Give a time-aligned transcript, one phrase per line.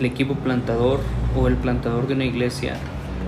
[0.00, 1.00] el equipo plantador
[1.38, 2.74] o el plantador de una iglesia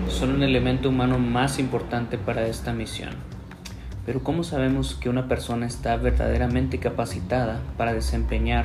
[0.09, 3.11] son un elemento humano más importante para esta misión.
[4.07, 8.65] Pero ¿cómo sabemos que una persona está verdaderamente capacitada para desempeñar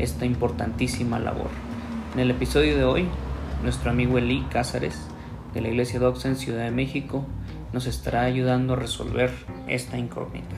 [0.00, 1.50] esta importantísima labor?
[2.14, 3.08] En el episodio de hoy,
[3.62, 5.00] nuestro amigo Eli Cázares,
[5.54, 7.24] de la Iglesia Doxa en Ciudad de México,
[7.72, 9.30] nos estará ayudando a resolver
[9.68, 10.56] esta incógnita.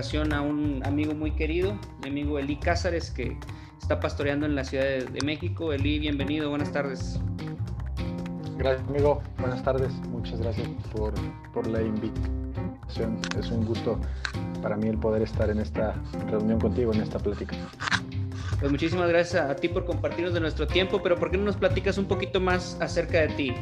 [0.00, 3.36] Ocasión a un amigo muy querido, mi amigo Eli Cázares, que
[3.78, 5.74] está pastoreando en la Ciudad de México.
[5.74, 7.20] Eli, bienvenido, buenas tardes.
[8.56, 9.20] Gracias, amigo.
[9.38, 9.92] Buenas tardes.
[10.08, 11.12] Muchas gracias por,
[11.52, 13.20] por la invitación.
[13.38, 14.00] Es un gusto
[14.62, 15.94] para mí el poder estar en esta
[16.30, 17.54] reunión contigo, en esta plática.
[18.58, 21.56] Pues muchísimas gracias a ti por compartirnos de nuestro tiempo, pero ¿por qué no nos
[21.56, 23.54] platicas un poquito más acerca de ti?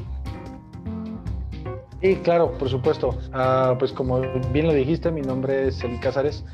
[2.01, 3.09] Sí, claro, por supuesto.
[3.35, 4.21] Uh, pues como
[4.53, 6.45] bien lo dijiste, mi nombre es Eli Cázares.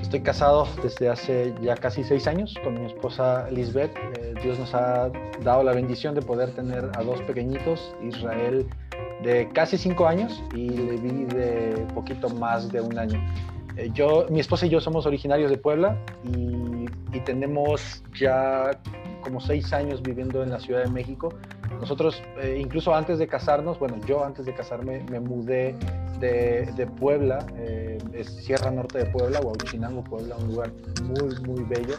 [0.00, 3.96] Estoy casado desde hace ya casi seis años con mi esposa Lisbeth.
[4.18, 5.10] Eh, Dios nos ha
[5.42, 8.66] dado la bendición de poder tener a dos pequeñitos, Israel
[9.22, 13.24] de casi cinco años y Levi de poquito más de un año.
[13.76, 18.70] Eh, yo, mi esposa y yo somos originarios de Puebla y tenemos ya
[19.24, 21.30] como seis años viviendo en la Ciudad de México.
[21.80, 25.74] Nosotros, eh, incluso antes de casarnos, bueno, yo antes de casarme me mudé
[26.20, 30.70] de, de Puebla, eh, es Sierra Norte de Puebla, Huauchinango, Puebla, un lugar
[31.02, 31.94] muy, muy bello.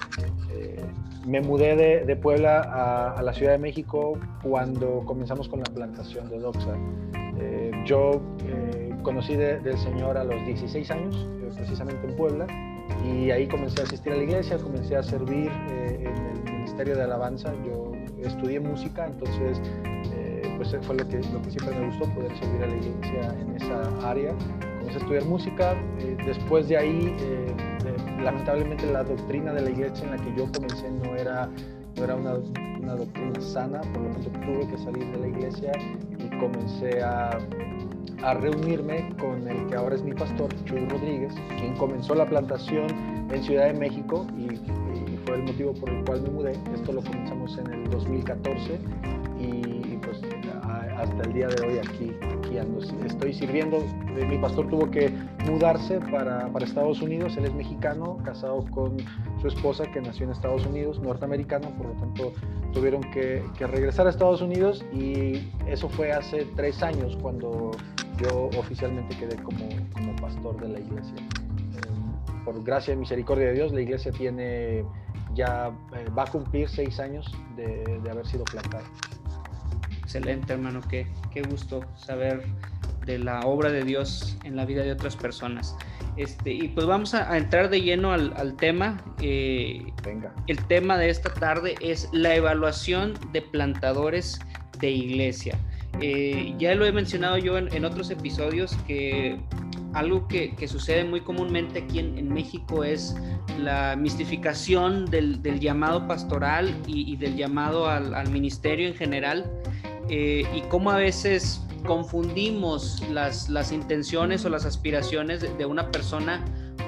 [0.52, 0.84] Eh,
[1.26, 5.66] me mudé de, de Puebla a, a, la Ciudad de México cuando comenzamos con la
[5.66, 6.76] plantación de Doxa.
[7.40, 8.22] Eh, yo
[9.04, 12.48] conocí de, del Señor a los 16 años, precisamente en Puebla,
[13.04, 17.04] y ahí comencé a asistir a la iglesia, comencé a servir en el Ministerio de
[17.04, 17.54] Alabanza.
[17.66, 19.62] Yo estudié música, entonces
[20.14, 23.36] eh, pues fue lo que, lo que siempre me gustó, poder servir a la iglesia
[23.40, 24.34] en esa área.
[24.80, 27.56] Comencé a estudiar música, eh, después de ahí, eh,
[28.22, 31.50] lamentablemente la doctrina de la iglesia en la que yo comencé no era,
[31.96, 32.34] no era una,
[32.82, 35.72] una doctrina sana, por lo tanto tuve que salir de la iglesia
[36.20, 37.40] y comencé a,
[38.22, 42.88] a reunirme con el que ahora es mi pastor, Chuy Rodríguez, quien comenzó la plantación
[43.32, 44.60] en Ciudad de México y
[45.26, 46.52] fue el motivo por el cual me mudé.
[46.74, 48.80] Esto lo comenzamos en el 2014
[49.40, 50.22] y pues
[50.98, 52.12] hasta el día de hoy aquí,
[52.58, 52.80] ando.
[53.06, 53.84] Estoy sirviendo.
[54.30, 55.12] Mi pastor tuvo que
[55.46, 57.36] mudarse para, Estados Unidos.
[57.38, 58.98] Él es mexicano, casado con
[59.42, 62.34] su esposa que nació en Estados Unidos, norteamericano, por lo tanto
[62.74, 67.72] tuvieron que, regresar a Estados Unidos y eso fue hace tres años cuando
[68.18, 71.16] yo oficialmente quedé como pastor de la iglesia.
[72.46, 74.86] Por gracia y misericordia de Dios, la iglesia tiene
[75.34, 78.86] ya eh, va a cumplir seis años de, de, haber sido plantada.
[80.02, 82.44] Excelente, hermano, qué, qué gusto saber
[83.06, 85.76] de la obra de Dios en la vida de otras personas.
[86.18, 89.04] Este, y pues vamos a, a entrar de lleno al, al tema.
[89.22, 90.34] Eh, Venga.
[90.48, 94.40] El tema de esta tarde es la evaluación de plantadores
[94.80, 95.58] de iglesia.
[96.02, 99.40] Eh, ya lo he mencionado yo en, en otros episodios que
[99.96, 103.16] algo que, que, sucede muy comúnmente aquí en, México es
[103.58, 109.50] la mistificación del, del llamado pastoral y, del llamado al, ministerio en general
[110.10, 116.44] eh, y cómo a veces confundimos las, las, intenciones o las aspiraciones de, una persona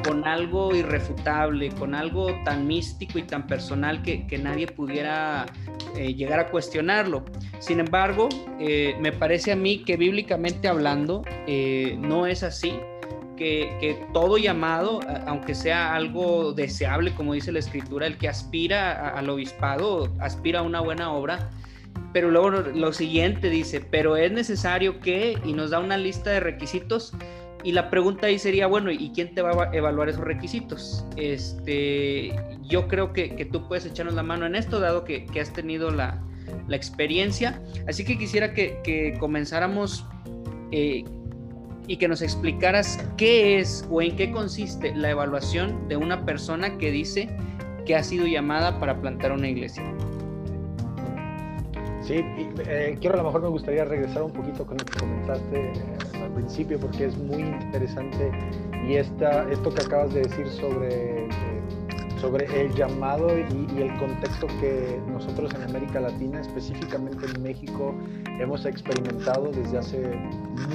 [0.06, 5.46] con algo irrefutable, con algo tan místico y tan personal que, que nadie pudiera
[5.96, 7.24] eh, llegar a cuestionarlo.
[7.60, 8.28] Sin embargo,
[8.60, 11.24] eh, me parece a mí que bíblicamente hablando
[11.98, 12.74] no es así.
[13.38, 19.30] Que, todo llamado, aunque sea algo deseable, como dice la escritura, el que aspira al
[19.30, 21.52] obispado, aspira a una buena obra,
[22.14, 26.40] pero luego lo siguiente dice, pero es necesario que, y nos da una lista de
[26.40, 27.14] requisitos,
[27.64, 31.06] y la pregunta ahí sería, bueno, ¿y quién te va a evaluar esos requisitos?
[31.16, 32.34] Este,
[32.64, 36.22] yo creo que, tú puedes echarnos la mano en esto, dado que, has tenido la,
[36.68, 37.62] la, experiencia.
[37.88, 40.06] Así que quisiera que, que comenzáramos
[40.72, 41.04] eh,
[41.88, 46.78] y que nos explicaras qué es o en qué consiste la evaluación de una persona
[46.78, 47.30] que dice
[47.86, 49.84] que ha sido llamada para plantar una iglesia.
[52.02, 52.24] Sí,
[52.66, 56.24] eh, quiero a lo mejor me gustaría regresar un poquito con lo que comentaste eh,
[56.24, 58.32] al principio porque es muy interesante
[58.88, 61.57] y esta, esto que acabas de decir sobre, eh,
[62.20, 67.96] sobre el llamado y, el contexto que nosotros en América Latina, específicamente en México,
[68.40, 70.20] hemos experimentado desde hace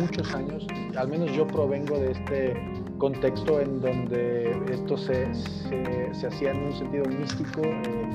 [0.00, 0.66] muchos años.
[0.96, 2.54] Al menos yo provengo de este
[2.98, 7.62] contexto en donde esto se, se, hacía en un sentido místico.
[7.62, 8.06] Eh,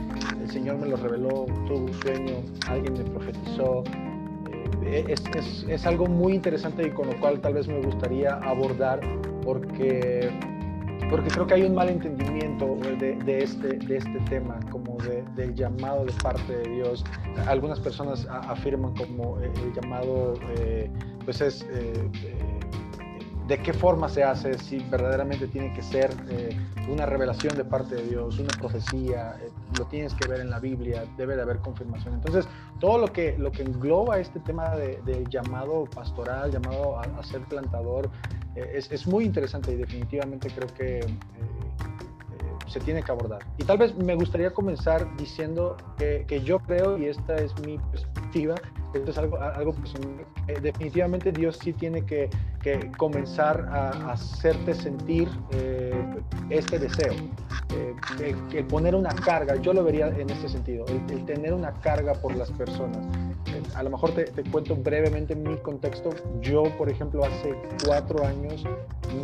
[0.41, 2.35] el Señor me lo reveló, tuve un sueño,
[2.67, 3.83] alguien me profetizó.
[4.83, 9.01] Eh, es, es, algo muy interesante y con lo cual tal vez me gustaría abordar
[9.43, 10.29] porque,
[11.09, 15.55] porque creo que hay un mal entendimiento de, este, de este tema, como de, del
[15.55, 17.03] llamado de parte de Dios.
[17.47, 20.89] Algunas personas afirman como el llamado eh,
[21.25, 21.65] pues es...
[21.69, 22.56] Eh,
[23.47, 26.57] de qué forma se hace, si verdaderamente tiene que ser eh,
[26.89, 30.59] una revelación de parte de Dios, una profecía, eh, lo tienes que ver en la
[30.59, 32.15] Biblia, debe de haber confirmación.
[32.15, 32.45] Entonces,
[32.79, 37.41] todo lo que, lo que engloba este tema del de llamado pastoral, llamado a, ser
[37.41, 38.09] plantador,
[38.55, 40.99] eh, es, es, muy interesante y definitivamente creo que
[42.67, 43.45] se tiene que abordar.
[43.57, 47.77] Y tal vez me gustaría comenzar diciendo que, que yo creo, y esta es mi
[47.77, 48.55] perspectiva,
[48.97, 50.25] esto es algo, personal,
[50.61, 52.29] definitivamente Dios sí tiene que,
[52.97, 55.93] comenzar a, hacerte sentir eh,
[56.49, 57.13] este deseo.
[57.73, 62.13] Eh, el, poner una carga, yo lo vería en este sentido, el, tener una carga
[62.13, 62.97] por las personas.
[63.47, 66.09] Eh, a lo mejor te, cuento brevemente mi contexto.
[66.41, 67.53] Yo, por ejemplo, hace
[67.85, 68.63] cuatro años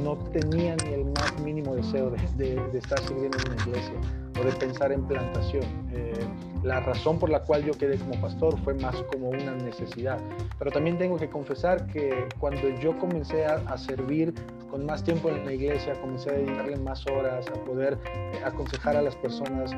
[0.04, 3.96] no tenía ni el más mínimo deseo de, estar sirviendo en una iglesia
[4.40, 5.64] o de pensar en plantación.
[5.94, 6.14] Eh,
[6.64, 10.20] la razón por la cual yo quedé como pastor fue más como una necesidad.
[10.58, 14.34] Pero también tengo que confesar que cuando yo comencé a, servir
[14.70, 18.96] con más tiempo en la iglesia, comencé a dedicarle más horas, a poder eh, aconsejar
[18.96, 19.72] a las personas.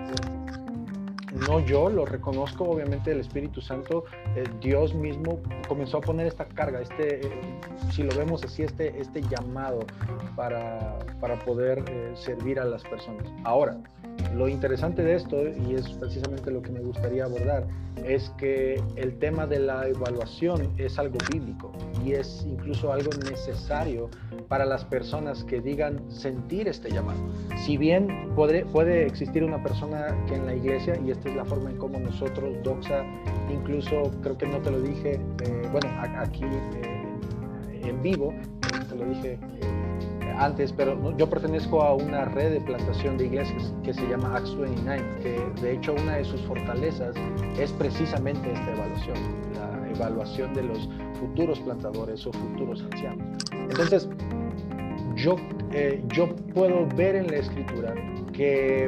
[1.35, 4.05] No yo, lo reconozco, obviamente el Espíritu Santo,
[4.35, 7.29] eh, Dios mismo comenzó a poner esta carga, este, eh,
[7.91, 9.79] si lo vemos así, este, este llamado
[10.35, 13.25] para, para poder eh, servir a las personas.
[13.43, 13.77] Ahora,
[14.33, 17.67] lo interesante de esto, y es precisamente lo que me gustaría abordar,
[18.05, 21.71] es que el tema de la evaluación es algo bíblico
[22.03, 24.09] y es incluso algo necesario
[24.47, 27.19] para las personas que digan sentir este llamado.
[27.57, 31.69] Si bien puede, puede existir una persona que en la iglesia, y es la forma
[31.69, 33.03] en cómo nosotros, Doxa,
[33.51, 37.03] incluso creo que no te lo dije, eh, bueno, aquí eh,
[37.83, 38.33] en vivo,
[38.89, 43.73] te lo dije eh, antes, pero yo pertenezco a una red de plantación de iglesias
[43.83, 47.15] que se llama Acts 29, que de hecho una de sus fortalezas
[47.57, 49.17] es precisamente esta evaluación,
[49.55, 50.89] la evaluación de los
[51.19, 53.25] futuros plantadores o futuros ancianos.
[53.51, 54.09] Entonces,
[55.15, 55.37] yo,
[55.71, 57.93] eh, yo puedo ver en la escritura
[58.33, 58.87] que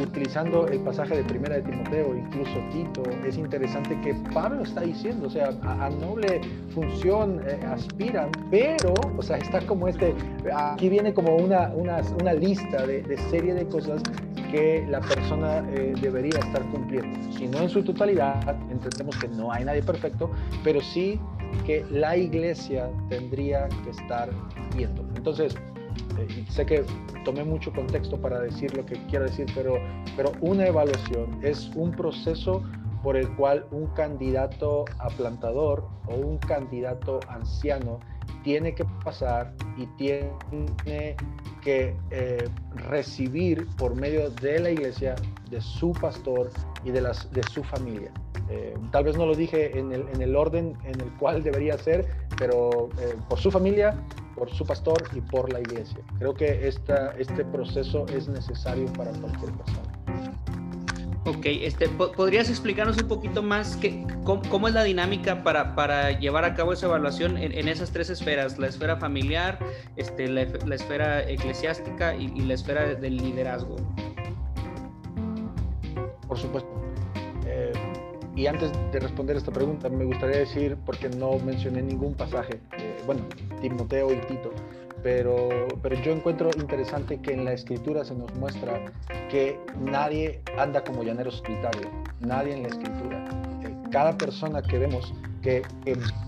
[0.00, 5.26] utilizando el pasaje de Primera de Timoteo, incluso Tito, es interesante que Pablo está diciendo,
[5.26, 10.14] o sea, a, noble función eh, aspiran, pero, o sea, está como este,
[10.54, 14.02] aquí viene como una, una, una lista de, de, serie de cosas
[14.50, 17.32] que la persona eh, debería estar cumpliendo.
[17.32, 20.30] Si no en su totalidad, entendemos que no hay nadie perfecto,
[20.62, 21.18] pero sí
[21.66, 24.30] que la iglesia tendría que estar
[24.76, 25.04] viendo.
[25.16, 25.56] Entonces,
[26.18, 26.84] eh, sé que
[27.24, 29.78] tomé mucho contexto para decir lo que quiero decir, pero,
[30.16, 32.62] pero una evaluación es un proceso
[33.02, 38.00] por el cual un candidato a plantador o un candidato anciano
[38.42, 41.16] tiene que pasar y tiene
[41.62, 42.48] que eh,
[42.88, 45.16] recibir por medio de la iglesia,
[45.50, 46.50] de su pastor
[46.84, 48.10] y de, las, de su familia.
[48.50, 51.78] Eh, tal vez no lo dije en el, en el, orden en el cual debería
[51.78, 52.06] ser,
[52.38, 53.96] pero eh, por su familia,
[54.34, 55.98] por su pastor y por la iglesia.
[56.18, 59.82] Creo que esta, este proceso es necesario para cualquier persona.
[61.26, 66.44] Ok, este, ¿podrías explicarnos un poquito más que, cómo, es la dinámica para, para, llevar
[66.44, 68.58] a cabo esa evaluación en, en, esas tres esferas?
[68.58, 69.58] La esfera familiar,
[69.96, 73.76] este, la, la esfera eclesiástica y, y la esfera del liderazgo.
[76.28, 76.84] Por supuesto.
[78.36, 82.93] Y antes de responder esta pregunta, me gustaría decir, porque no mencioné ningún pasaje, eh,
[83.06, 83.22] bueno,
[83.60, 84.52] Timoteo y Tito,
[85.02, 85.48] pero,
[85.82, 88.92] pero yo encuentro interesante que en la escritura se nos muestra
[89.30, 93.24] que nadie anda como llanero solitario, nadie en la escritura.
[93.90, 95.12] Cada persona que vemos
[95.44, 95.62] que,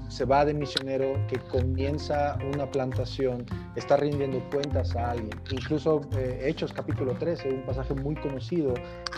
[0.09, 3.45] se va de misionero, que comienza una plantación,
[3.75, 5.31] está rindiendo cuentas a alguien.
[5.51, 8.73] Incluso eh, Hechos capítulo 13, un pasaje muy conocido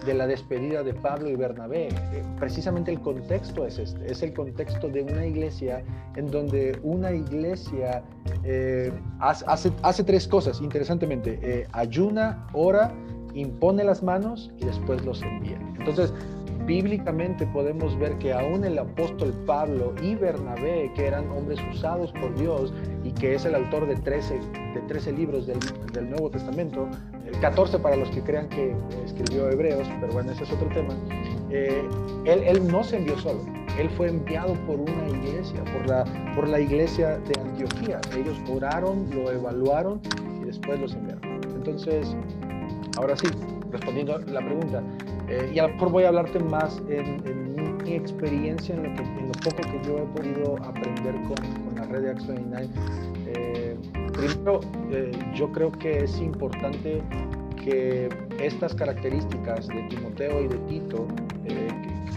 [0.07, 1.89] de la despedida de Pablo y Bernabé.
[1.89, 5.85] Eh, precisamente el contexto es este, es el contexto de una iglesia
[6.17, 8.03] en donde una iglesia
[8.45, 8.91] eh,
[9.21, 12.95] hace, hace, tres cosas, interesantemente, ayuna, ora,
[13.35, 15.61] impone las manos y después los envía.
[15.79, 16.13] Entonces,
[16.69, 22.35] bíblicamente podemos ver que aún el apóstol Pablo y Bernabé, que eran hombres usados por
[22.37, 24.39] Dios y que es el autor de 13,
[24.75, 25.59] de 13 libros del,
[26.11, 26.87] Nuevo Testamento,
[27.27, 30.95] el 14 para los que crean que escribió Hebreos, pero bueno, ese es otro tema,
[31.51, 31.83] eh,
[32.27, 33.41] él, él no se envió solo,
[33.79, 38.01] él fue enviado por una iglesia, por la, por la iglesia de Antioquía.
[38.17, 40.01] Ellos oraron, lo evaluaron
[40.41, 41.23] y después los enviaron.
[41.57, 42.15] Entonces,
[42.97, 43.29] ahora sí,
[43.71, 44.83] respondiendo la pregunta,
[45.29, 49.03] eh, y a lo mejor voy a hablarte más en, mi experiencia, en lo, que,
[49.03, 52.69] en lo, poco que yo he podido aprender con, con la red de Action 99.
[53.27, 53.77] Eh,
[54.13, 54.61] primero,
[54.91, 57.03] eh, yo creo que es importante
[57.63, 58.09] que
[58.41, 61.07] estas características de Timoteo y de Tito,
[61.45, 61.69] que,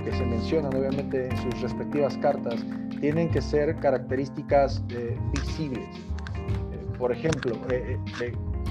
[0.04, 2.66] que, se mencionan obviamente en sus respectivas cartas,
[3.00, 4.84] tienen que ser características
[5.34, 5.88] visibles.
[6.98, 7.54] por ejemplo,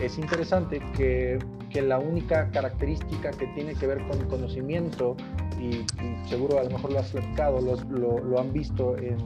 [0.00, 1.38] es interesante que,
[1.70, 5.16] que, la única característica que tiene que ver con conocimiento,
[5.58, 5.84] y,
[6.28, 9.18] seguro a lo mejor lo has platicado, lo, lo, han visto en,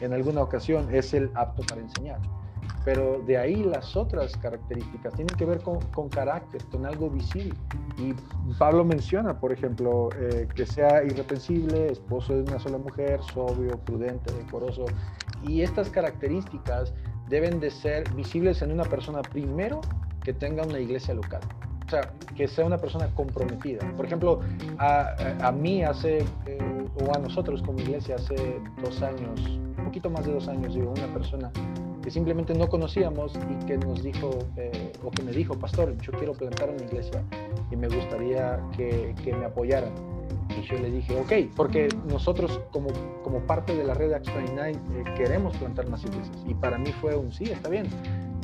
[0.00, 2.20] en, alguna ocasión, es el apto para enseñar.
[2.84, 7.54] Pero de ahí las otras características tienen que ver con, con carácter, con algo visible.
[7.98, 8.14] Y
[8.58, 14.32] Pablo menciona, por ejemplo, eh, que sea irreprensible, esposo de una sola mujer, sobrio, prudente,
[14.32, 14.86] decoroso.
[15.46, 16.94] Y estas características
[17.28, 19.80] deben de ser visibles en una persona primero
[20.22, 21.40] que tenga una iglesia local.
[21.88, 22.02] O sea,
[22.36, 23.80] que sea una persona comprometida.
[23.96, 24.40] Por ejemplo,
[24.76, 26.58] a, a mí hace, eh,
[27.02, 29.40] o a nosotros como iglesia hace dos años,
[29.78, 31.50] un poquito más de dos años, digo, una persona
[32.02, 36.12] que simplemente no conocíamos y que nos dijo, eh, o que me dijo, pastor, yo
[36.12, 37.24] quiero plantar una iglesia
[37.70, 39.92] y me gustaría que, que me apoyaran.
[40.58, 42.90] Y yo le dije, ok, porque nosotros como,
[43.22, 46.36] como parte de la red Acts 29 eh, queremos plantar más iglesias.
[46.46, 47.86] Y para mí fue un sí, está bien.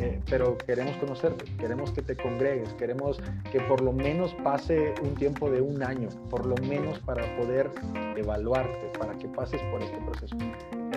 [0.00, 3.18] Eh, pero queremos conocerte, queremos que te congregues, queremos
[3.52, 7.70] que por lo menos pase un tiempo de un año, por lo menos para poder
[8.16, 10.36] evaluarte, para que pases por este proceso.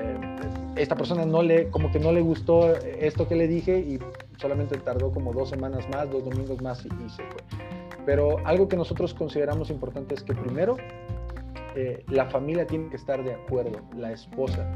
[0.01, 0.19] Eh,
[0.77, 3.99] esta persona no le, como que no le gustó esto que le dije y
[4.37, 7.41] solamente tardó como dos semanas más, dos domingos más y, y se fue.
[8.05, 10.77] Pero algo que nosotros consideramos importante es que primero
[11.79, 14.67] eh, la familia tiene que estar de acuerdo, la esposa.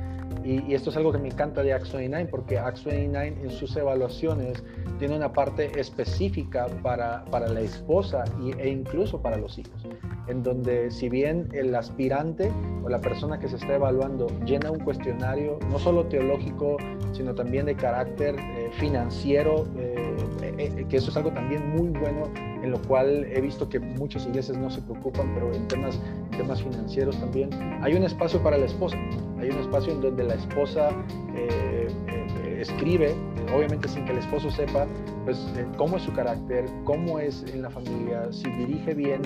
[0.44, 3.76] Y, esto es algo que me encanta de Act 29 porque Act 29 en sus
[3.76, 4.64] evaluaciones
[5.00, 9.88] tiene una parte específica para, para la esposa y, e incluso para los hijos,
[10.28, 12.52] en donde si bien el aspirante
[12.84, 16.78] o la persona que se está evaluando llena un cuestionario, no solo teológico,
[17.14, 22.72] sino también de carácter eh, financiero, eh, que eso es algo también muy bueno en
[22.72, 26.00] lo cual he visto que muchas iglesias no se preocupan, pero en temas,
[26.38, 27.50] temas financieros también.
[27.82, 28.98] Hay un espacio para la esposa,
[29.42, 30.90] hay un espacio en donde la esposa
[31.36, 33.16] eh, eh, escribe,
[33.54, 34.86] obviamente sin que el esposo sepa,
[35.26, 39.22] pues eh, cómo es su carácter, cómo es en la familia, si dirige bien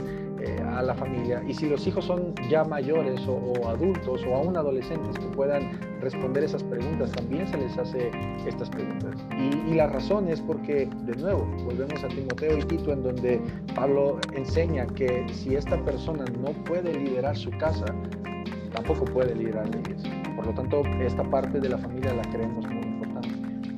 [0.72, 5.18] a la familia y si los hijos son ya mayores o, adultos o aún adolescentes
[5.18, 8.12] que puedan responder esas preguntas, también se les hace
[8.46, 9.16] estas preguntas.
[9.40, 13.42] Y, y, la razón es porque, de nuevo, volvemos a Timoteo y Tito, en donde
[13.74, 17.86] Pablo enseña que si esta persona no puede liderar su casa,
[18.76, 20.12] tampoco puede liderar la iglesia.
[20.36, 23.30] Por lo tanto, esta parte de la familia la creemos muy importante.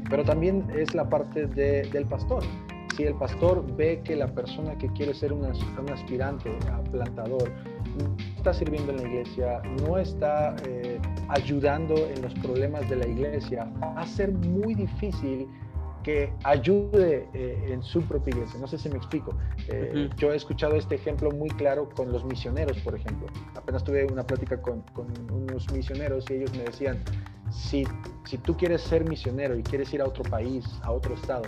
[0.10, 2.44] Pero también es la parte de, del pastor.
[2.96, 7.52] Si el pastor ve que la persona que quiere ser un aspirante a plantador
[8.36, 11.00] está sirviendo en la iglesia, no está eh,
[11.30, 15.48] ayudando en los problemas de la iglesia, va a ser muy difícil
[16.08, 18.58] que ayude eh, en su propia iglesia.
[18.62, 19.38] No sé si me explico.
[19.68, 23.28] Eh, yo he escuchado este ejemplo muy claro con los misioneros, por ejemplo.
[23.58, 27.04] Apenas tuve una plática con, con unos misioneros y ellos me decían,
[27.52, 27.86] si,
[28.24, 31.42] si tú quieres ser misionero y quieres ir a otro país, a otro estado,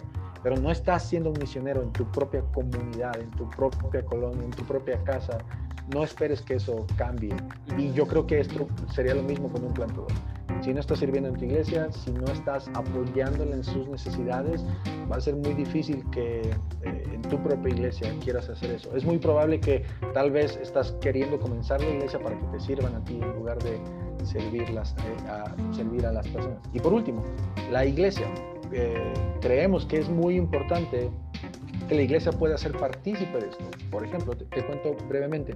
[0.44, 4.52] pero no estás siendo un misionero en tu propia comunidad, en tu propia colonia, en
[4.52, 5.38] tu propia casa,
[5.94, 7.34] no esperes que eso cambie.
[7.78, 10.12] Y yo creo que esto sería lo mismo con un plantador
[10.62, 14.66] si no estás sirviendo en tu iglesia, si no estás apoyándole en sus necesidades,
[15.12, 18.96] va a ser muy difícil que eh, en tu propia iglesia quieras hacer eso.
[18.96, 22.96] Es muy probable que tal vez estás queriendo comenzar la iglesia para que te sirvan
[22.96, 23.80] a ti en lugar de
[24.26, 26.60] servirlas, eh, a servir a las personas.
[26.74, 27.24] Y por último,
[27.72, 28.28] la iglesia.
[28.72, 31.10] Eh, creemos que es muy importante
[31.88, 33.66] que la iglesia pueda ser partícipe de esto.
[33.90, 35.56] Por ejemplo, te, cuento brevemente.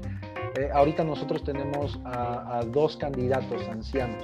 [0.73, 4.23] Ahorita nosotros tenemos a, dos candidatos ancianos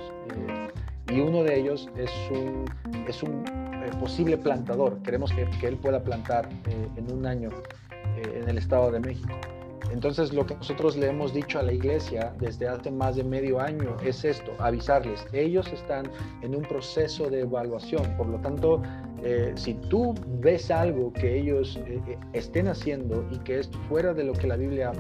[1.11, 2.65] y uno de ellos es un,
[3.07, 5.01] es un eh, posible plantador.
[5.01, 7.49] Queremos que, que él pueda plantar eh, en un año
[8.17, 9.33] eh, en el Estado de México.
[9.91, 13.59] Entonces lo que nosotros le hemos dicho a la iglesia desde hace más de medio
[13.59, 16.09] año es esto, avisarles, ellos están
[16.41, 18.81] en un proceso de evaluación, por lo tanto,
[19.55, 21.77] si tú ves algo que ellos
[22.31, 24.93] estén haciendo y que es fuera de lo que la Biblia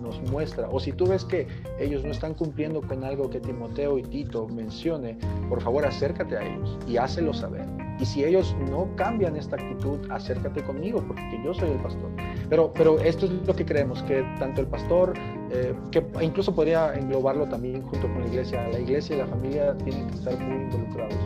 [0.00, 1.46] nos muestra, o si tú ves que
[1.78, 5.16] ellos no están cumpliendo con algo que Timoteo y Tito mencione,
[5.48, 7.64] por favor acércate a ellos y hácelo saber.
[7.98, 12.10] Y si ellos no cambian esta actitud, acércate conmigo, porque yo soy el pastor.
[12.52, 15.14] Pero, pero esto es lo que creemos, que tanto el pastor,
[15.50, 19.74] eh, que incluso podría englobarlo también junto con la iglesia, la iglesia y la familia
[19.78, 21.16] tienen que estar muy involucrados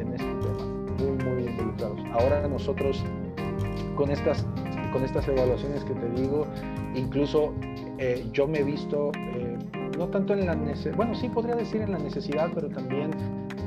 [0.00, 0.64] en este tema,
[0.98, 2.00] muy, muy involucrados.
[2.14, 3.04] Ahora nosotros,
[3.94, 4.44] con estas
[4.92, 6.44] con estas evaluaciones que te digo,
[6.96, 7.52] incluso
[7.98, 9.56] eh, yo me he visto, eh,
[9.96, 13.12] no tanto en la necesidad, bueno, sí podría decir en la necesidad, pero también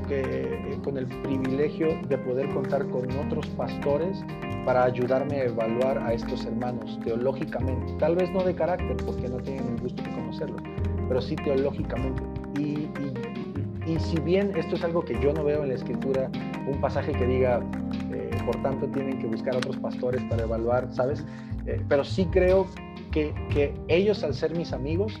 [0.06, 4.24] que, eh, con el privilegio de poder contar con otros pastores
[4.64, 9.38] para ayudarme a evaluar a estos hermanos teológicamente, tal vez no de carácter, porque no
[9.38, 10.62] tienen el gusto de conocerlos,
[11.08, 12.22] pero sí teológicamente.
[12.58, 12.88] Y,
[13.90, 16.30] y, si bien esto es algo que yo no veo en la escritura,
[16.66, 17.60] un pasaje que diga,
[18.44, 21.24] por tanto tienen que buscar otros pastores para evaluar, ¿sabes?
[21.88, 22.66] pero sí creo
[23.10, 25.20] que, que, ellos al ser mis amigos,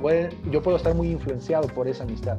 [0.00, 2.38] pueden, yo puedo estar muy influenciado por esa amistad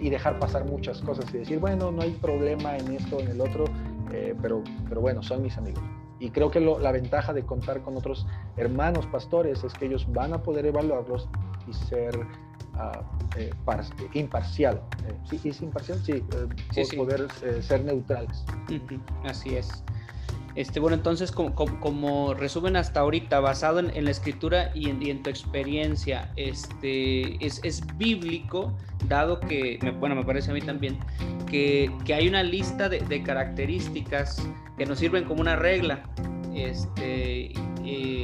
[0.00, 3.28] y, dejar pasar muchas cosas y decir, bueno, no hay problema en esto o en
[3.28, 3.64] el otro,
[4.12, 5.82] eh, pero, pero bueno, son mis amigos.
[6.18, 10.32] Y creo que la ventaja de contar con otros hermanos pastores es que ellos van
[10.32, 11.28] a poder evaluarlos
[11.66, 13.50] y ser uh, eh,
[14.14, 14.80] imparcial.
[15.08, 15.98] Eh, ¿Sí es imparcial?
[16.04, 16.22] Sí,
[16.70, 17.26] sí, poder
[17.60, 18.44] ser neutrales.
[19.24, 19.82] Así es.
[20.54, 26.30] Este, bueno, entonces, como, resumen hasta ahorita, basado en, la escritura y en, tu experiencia,
[26.36, 28.76] este, es, bíblico,
[29.08, 30.98] dado que, bueno, me parece a mí también,
[31.46, 36.02] que, hay una lista de, de, características que nos sirven como una regla.
[36.54, 37.52] Este,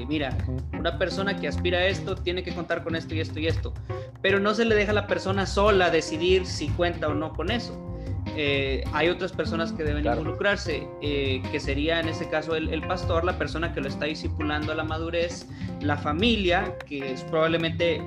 [0.07, 0.37] mira,
[0.79, 3.73] una persona que aspira a esto tiene que contar con esto y esto y esto,
[4.21, 7.51] pero no se le deja a la persona sola decidir si cuenta o no con
[7.51, 7.88] eso
[8.37, 13.25] eh, hay otras personas que deben involucrarse, eh, que sería en ese caso el, pastor,
[13.25, 15.47] la persona que lo está discipulando a la madurez,
[15.81, 18.03] la familia, que es probablemente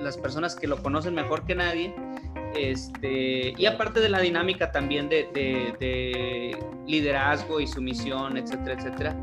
[0.00, 1.94] las personas que lo conocen mejor que nadie,
[2.56, 6.56] este, y aparte de la dinámica también de, de,
[6.86, 9.16] liderazgo y sumisión, etcétera, etcétera.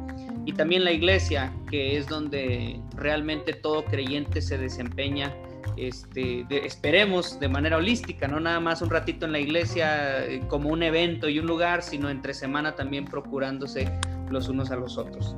[0.45, 5.33] Y también la iglesia, que es donde realmente todo creyente se desempeña
[5.77, 10.69] este, esperemos de manera holística, no nada más un ratito en la iglesia eh, como
[10.69, 13.89] un evento y un lugar, sino entre semana también procurándose
[14.29, 15.35] los unos a los otros.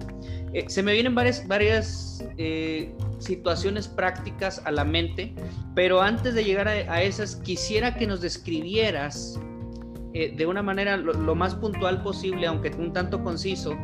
[0.54, 5.34] Eh, se me vienen varias, varias eh, situaciones prácticas a la mente,
[5.74, 9.40] pero antes de llegar a, esas, quisiera que nos describieras
[10.14, 13.76] de una manera lo, más puntual posible, aunque un tanto conciso,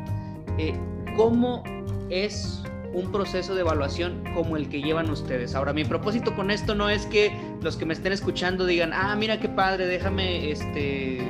[1.18, 1.62] cómo
[2.10, 5.56] es un proceso de evaluación como el que llevan ustedes.
[5.56, 9.16] Ahora, mi propósito con esto no es que los que me estén escuchando digan, ah,
[9.16, 11.22] mira qué padre, déjame este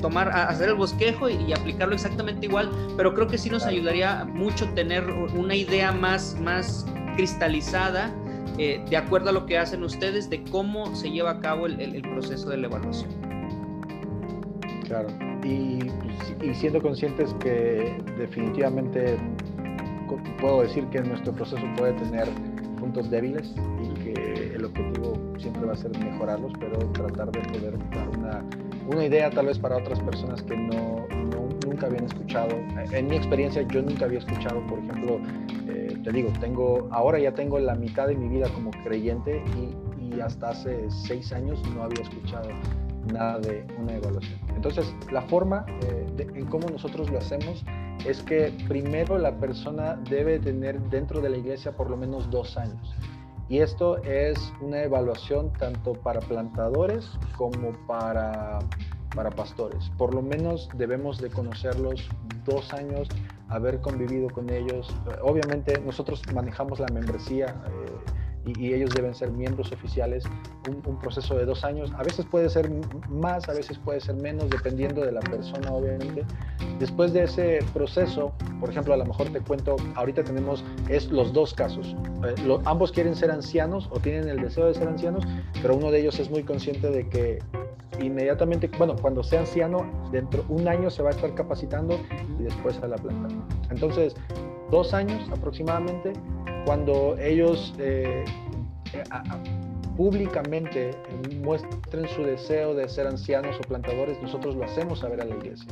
[0.00, 4.68] tomar, hacer el bosquejo y, aplicarlo exactamente igual, pero creo que sí nos ayudaría mucho
[4.74, 6.84] tener una idea más, más
[7.16, 8.12] cristalizada
[8.58, 12.02] eh, de acuerdo a lo que hacen ustedes de cómo se lleva a cabo el,
[12.02, 13.10] proceso de la evaluación.
[14.86, 15.08] Claro,
[15.42, 15.90] y,
[16.42, 19.16] y siendo conscientes que definitivamente
[20.40, 22.28] puedo decir que nuestro proceso puede tener
[22.78, 27.78] puntos débiles y que el objetivo siempre va a ser mejorarlos, pero tratar de poder
[27.90, 28.44] dar una,
[28.88, 31.06] una idea tal vez para otras personas que no,
[31.66, 32.56] nunca habían escuchado.
[32.92, 35.18] En mi experiencia yo nunca había escuchado, por ejemplo,
[35.68, 40.16] eh, te digo, tengo, ahora ya tengo la mitad de mi vida como creyente y,
[40.16, 42.48] y hasta hace seis años no había escuchado
[43.12, 44.38] nada de una evaluación.
[44.54, 47.64] Entonces, la forma eh, en cómo nosotros lo hacemos
[48.06, 52.56] es que primero la persona debe tener dentro de la iglesia por lo menos dos
[52.56, 52.94] años.
[53.48, 58.58] Y esto es una evaluación tanto para plantadores como para,
[59.14, 59.90] para pastores.
[59.98, 62.08] Por lo menos debemos de conocerlos
[62.44, 63.08] dos años,
[63.48, 64.94] haber convivido con ellos.
[65.22, 67.54] Obviamente nosotros manejamos la membresía.
[67.66, 70.24] Eh, y, ellos deben ser miembros oficiales,
[70.68, 71.92] un, proceso de dos años.
[71.96, 72.70] A veces puede ser
[73.08, 76.24] más, a veces puede ser menos, dependiendo de la persona, obviamente.
[76.78, 81.32] Después de ese proceso, por ejemplo, a lo mejor te cuento, ahorita tenemos es los
[81.32, 81.94] dos casos.
[82.26, 85.24] Eh, ambos quieren ser ancianos o tienen el deseo de ser ancianos,
[85.60, 87.38] pero uno de ellos es muy consciente de que
[88.00, 91.98] inmediatamente, bueno, cuando sea anciano, dentro un año se va a estar capacitando
[92.38, 93.28] y después a la planta.
[93.70, 94.14] Entonces,
[94.70, 96.12] dos años aproximadamente
[96.64, 98.24] cuando ellos eh,
[99.96, 100.90] públicamente
[101.42, 105.68] muestren su deseo de ser ancianos o plantadores, nosotros lo hacemos saber a la iglesia.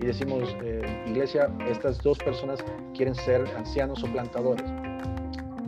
[0.00, 4.64] Y decimos, eh, iglesia, estas dos personas quieren ser ancianos o plantadores.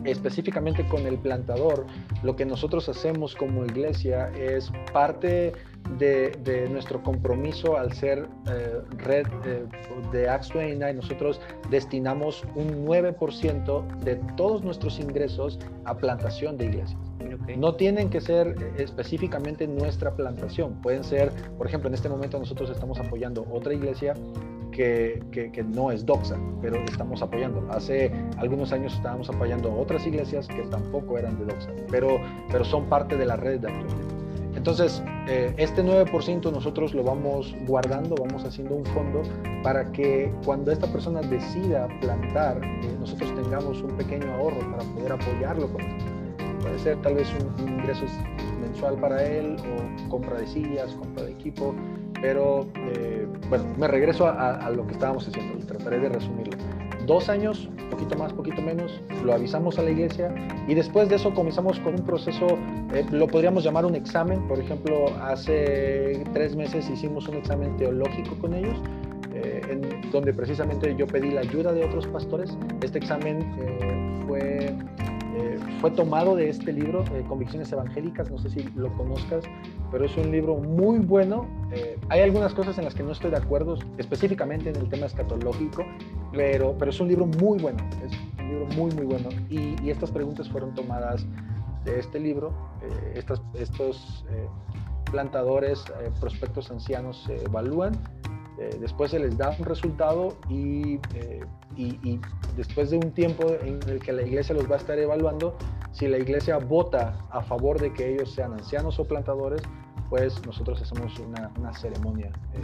[0.03, 1.85] Específicamente con el plantador,
[2.23, 5.53] lo que nosotros hacemos como iglesia es parte
[5.97, 9.65] de, nuestro compromiso al ser eh, red eh,
[10.11, 16.99] de Acts 29, nosotros destinamos un 9% de todos nuestros ingresos a plantación de iglesias.
[17.57, 22.37] No tienen que ser eh, específicamente nuestra plantación, pueden ser, por ejemplo, en este momento
[22.39, 24.13] nosotros estamos apoyando otra iglesia
[24.71, 27.67] que, que, no es doxa, pero estamos apoyando.
[27.71, 32.19] Hace algunos años estábamos apoyando otras iglesias que tampoco eran de doxa, pero,
[32.51, 34.16] pero son parte de la red de Acts
[34.57, 39.21] Entonces, eh, este 9% nosotros lo vamos guardando, vamos haciendo un fondo
[39.61, 45.11] para que cuando esta persona decida plantar, eh, nosotros tengamos un pequeño ahorro para poder
[45.11, 45.81] apoyarlo con
[46.61, 47.27] Puede ser tal vez
[47.59, 48.05] un, ingreso
[48.59, 51.75] mensual para él o compra de sillas, compra de equipo,
[52.19, 56.57] pero eh, bueno, me regreso a, lo que estábamos haciendo y trataré de resumirlo.
[57.05, 60.33] Dos años, poquito más, poquito menos, lo avisamos a la iglesia
[60.67, 62.47] y después de eso comenzamos con un proceso,
[62.93, 68.35] eh, lo podríamos llamar un examen, por ejemplo, hace tres meses hicimos un examen teológico
[68.39, 68.77] con ellos,
[69.33, 72.57] eh, en donde precisamente yo pedí la ayuda de otros pastores.
[72.81, 74.73] Este examen eh, fue
[75.79, 79.43] fue tomado de este libro, eh, Convicciones Evangélicas, no sé si lo conozcas,
[79.91, 81.47] pero es un libro muy bueno.
[81.71, 85.05] Eh, hay algunas cosas en las que no estoy de acuerdo, específicamente en el tema
[85.05, 85.85] escatológico,
[86.31, 89.29] pero, pero es un libro muy bueno, es un libro muy, muy bueno.
[89.49, 91.25] Y, estas preguntas fueron tomadas
[91.85, 92.53] de este libro.
[93.15, 94.25] Estas, estos
[95.09, 95.83] plantadores,
[96.19, 97.93] prospectos ancianos se evalúan
[98.79, 100.99] después se les da un resultado y,
[101.75, 102.19] y,
[102.55, 105.55] después de un tiempo en el que la iglesia los va a estar evaluando,
[105.91, 109.61] si la iglesia vota a favor de que ellos sean ancianos o plantadores,
[110.09, 112.61] pues nosotros hacemos una, ceremonia eh,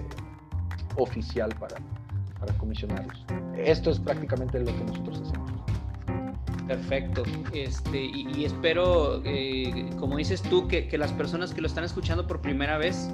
[0.98, 1.76] oficial para,
[2.40, 3.26] para comisionarlos.
[3.56, 5.52] Esto es prácticamente lo que nosotros hacemos.
[6.68, 7.24] Perfecto.
[7.54, 12.26] Este, y, espero, eh, como dices tú, que, que, las personas que lo están escuchando
[12.26, 13.10] por primera vez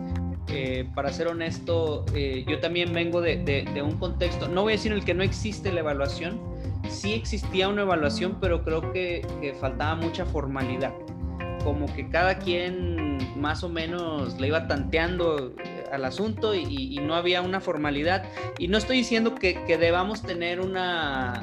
[0.52, 4.92] eh, para ser honesto, eh, yo también vengo de, un contexto, no voy a decir
[4.92, 6.40] en el que no existe la evaluación,
[6.90, 9.26] sí existía una evaluación, pero creo que,
[9.60, 10.94] faltaba mucha formalidad,
[11.64, 17.16] como que cada quien más o menos le iba tanteando eh, al asunto y, no
[17.16, 18.24] había una formalidad.
[18.58, 21.42] Y no estoy diciendo que, debamos tener una...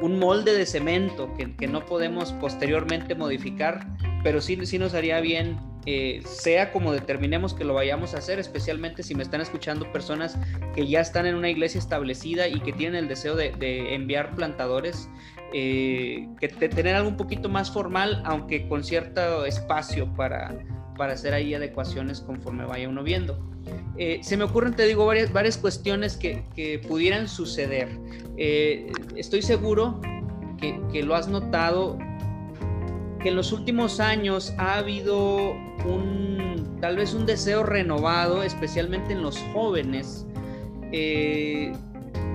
[0.00, 3.86] un molde de cemento que, no podemos posteriormente modificar,
[4.24, 5.58] pero sí, sí nos haría bien
[5.90, 10.36] eh, sea como determinemos que lo vayamos a hacer, especialmente si me están escuchando personas
[10.74, 15.08] que ya están en una iglesia establecida y que tienen el deseo de, enviar plantadores,
[15.54, 20.58] eh, que tener algo un poquito más formal, aunque con cierto espacio para,
[20.98, 23.42] para hacer ahí adecuaciones conforme vaya uno viendo.
[23.96, 27.88] Eh, se me ocurren, te digo, varias, varias cuestiones que, que pudieran suceder.
[28.36, 30.02] estoy seguro
[30.60, 31.96] que, que, lo has notado
[33.22, 35.56] que en los últimos años ha habido
[36.80, 40.26] tal vez un deseo renovado, especialmente en los jóvenes,
[40.92, 41.72] eh,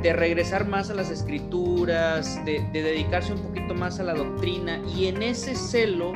[0.01, 5.05] de regresar más a las escrituras, de, dedicarse un poquito más a la doctrina y
[5.07, 6.11] en ese celo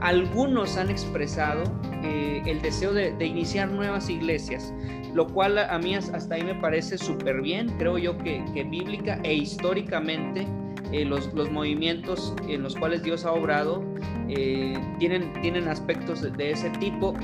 [0.00, 1.64] algunos han expresado
[2.04, 4.72] eh, el deseo de, iniciar nuevas iglesias,
[5.14, 9.34] lo cual a mí hasta ahí me parece súper bien, creo yo que bíblica e
[9.34, 10.46] históricamente
[10.92, 13.82] eh, los, los, movimientos en los cuales Dios ha obrado
[14.28, 17.14] eh, tienen, tienen aspectos de, ese tipo.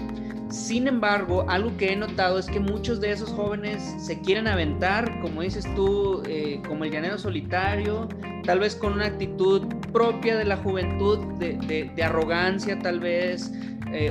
[0.49, 5.20] Sin embargo, algo que he notado es que muchos de esos jóvenes se quieren aventar,
[5.20, 8.09] como dices tú, eh, como el llanero solitario,
[8.44, 13.53] tal vez con una actitud propia de la juventud, de, de, arrogancia tal vez,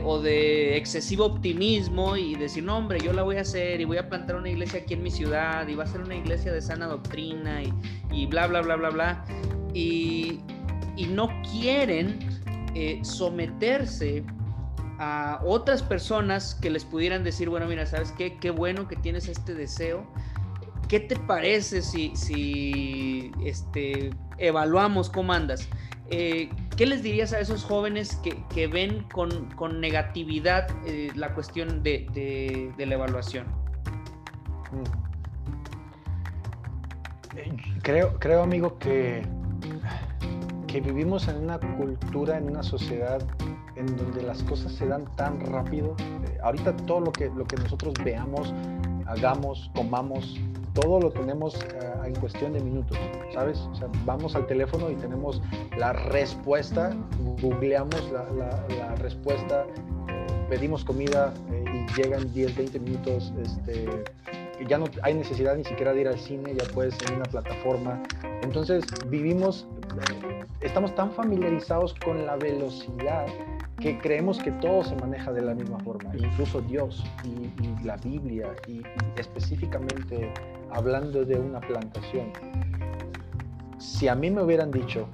[0.04, 3.98] o de excesivo optimismo y decir, no hombre, yo la voy a hacer y voy
[3.98, 6.62] a plantar una iglesia aquí en mi ciudad y va a ser una iglesia de
[6.62, 7.74] sana doctrina y,
[8.12, 9.26] y bla, bla, bla, bla, bla.
[9.74, 10.39] Y,
[10.98, 12.20] y no quieren
[12.76, 14.24] eh, someterse
[15.00, 18.38] a otras personas que les pudieran decir, bueno, mira, ¿sabes qué?
[18.38, 20.06] Qué bueno que tienes este deseo.
[20.89, 25.70] ¿Qué te parece si, si este, evaluamos cómo andas?
[26.10, 32.72] Eh, ¿Qué les dirías a esos jóvenes que, ven con, negatividad eh, la cuestión de,
[32.78, 33.48] la evaluación?
[34.72, 34.84] Mm.
[37.82, 39.24] Creo, creo amigo, que,
[40.68, 43.22] que vivimos en una cultura, en una sociedad
[43.76, 45.98] en donde las cosas se dan tan rápido.
[46.00, 48.54] Eh, ahorita todo lo que nosotros veamos,
[49.06, 50.39] hagamos, comamos,
[50.74, 52.98] todo lo tenemos eh, en cuestión de minutos,
[53.34, 53.60] ¿sabes?
[53.72, 55.42] O sea, vamos al teléfono y tenemos
[55.78, 56.96] la respuesta,
[57.42, 58.26] googleamos la,
[58.78, 59.66] la, respuesta,
[60.08, 63.34] eh, pedimos comida y llegan 10, 20 minutos.
[63.42, 63.88] Este,
[64.68, 68.02] ya no hay necesidad ni siquiera de ir al cine, ya puedes en una plataforma.
[68.42, 69.68] Entonces vivimos,
[70.12, 73.26] eh, estamos tan familiarizados con la velocidad
[73.80, 78.54] que creemos que todo se maneja de la misma forma, incluso Dios y, la Biblia
[78.68, 78.84] y, y
[79.16, 80.34] específicamente
[80.72, 82.32] hablando de una plantación.
[83.78, 85.08] Si a mí me hubieran dicho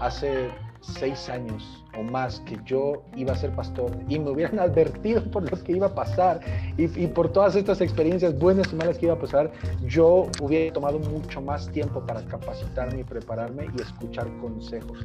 [0.00, 5.22] hace seis años o más que yo iba a ser pastor y me hubieran advertido
[5.30, 6.40] por lo que iba a pasar
[6.76, 9.50] y, por todas estas experiencias buenas y malas que iba a pasar,
[9.86, 15.04] yo hubiera tomado mucho más tiempo para capacitarme y prepararme y escuchar consejos.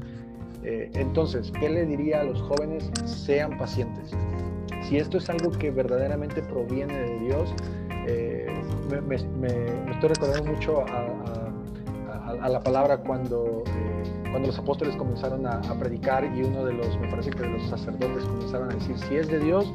[0.64, 2.92] Eh, entonces, ¿qué le diría a los jóvenes?
[3.06, 4.12] Sean pacientes.
[4.84, 7.54] Si esto es algo que verdaderamente proviene de Dios,
[8.08, 8.61] eh,
[9.00, 16.26] me, estoy recordando mucho a, la palabra cuando, eh, cuando los apóstoles comenzaron a, predicar
[16.36, 19.40] y uno de los, me parece que los sacerdotes comenzaron a decir, si es de
[19.40, 19.72] Dios,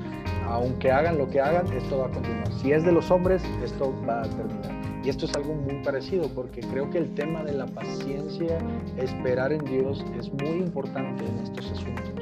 [0.49, 2.51] aunque hagan lo que hagan, esto va a continuar.
[2.61, 4.73] Si es de los hombres, esto va a terminar.
[5.05, 8.59] Y esto es algo muy parecido porque creo que el tema de la paciencia,
[8.97, 12.16] esperar en Dios, es muy importante en estos asuntos.